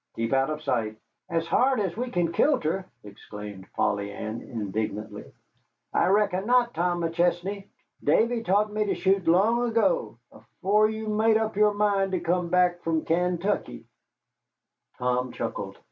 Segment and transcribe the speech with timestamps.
[0.15, 0.97] Keep out of sight."
[1.29, 5.31] "As hard as we kin kilter!" exclaimed Polly Ann, indignantly.
[5.93, 7.67] "I reckon not, Tom McChesney.
[8.03, 12.49] Davy taught me to shoot long ago, afore you made up your mind to come
[12.49, 13.85] back from Kaintuckee."
[14.97, 15.77] Tom chuckled.